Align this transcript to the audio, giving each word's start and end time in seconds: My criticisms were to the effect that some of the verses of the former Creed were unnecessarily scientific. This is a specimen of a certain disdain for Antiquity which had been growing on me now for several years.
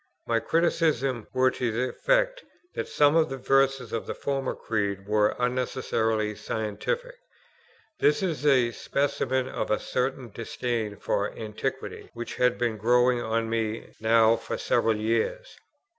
My 0.25 0.39
criticisms 0.39 1.27
were 1.31 1.51
to 1.51 1.71
the 1.71 1.89
effect 1.89 2.43
that 2.73 2.87
some 2.87 3.15
of 3.15 3.29
the 3.29 3.37
verses 3.37 3.93
of 3.93 4.07
the 4.07 4.15
former 4.15 4.55
Creed 4.55 5.05
were 5.07 5.35
unnecessarily 5.37 6.33
scientific. 6.33 7.17
This 7.99 8.23
is 8.23 8.43
a 8.43 8.71
specimen 8.71 9.47
of 9.47 9.69
a 9.69 9.77
certain 9.77 10.31
disdain 10.31 10.95
for 10.97 11.29
Antiquity 11.37 12.09
which 12.15 12.33
had 12.37 12.57
been 12.57 12.77
growing 12.77 13.21
on 13.21 13.47
me 13.47 13.93
now 13.99 14.35
for 14.37 14.57
several 14.57 14.95
years. 14.97 15.59